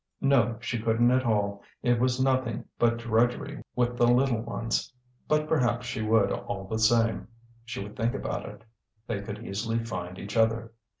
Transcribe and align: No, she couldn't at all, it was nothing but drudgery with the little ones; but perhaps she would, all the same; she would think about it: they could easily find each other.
No, 0.19 0.57
she 0.59 0.79
couldn't 0.81 1.11
at 1.11 1.27
all, 1.27 1.61
it 1.83 1.99
was 1.99 2.19
nothing 2.19 2.65
but 2.79 2.97
drudgery 2.97 3.61
with 3.75 3.97
the 3.97 4.07
little 4.07 4.41
ones; 4.41 4.91
but 5.27 5.47
perhaps 5.47 5.85
she 5.85 6.01
would, 6.01 6.31
all 6.31 6.63
the 6.67 6.79
same; 6.79 7.27
she 7.65 7.81
would 7.83 7.95
think 7.95 8.15
about 8.15 8.49
it: 8.49 8.63
they 9.05 9.21
could 9.21 9.45
easily 9.45 9.77
find 9.83 10.17
each 10.17 10.35
other. 10.35 10.73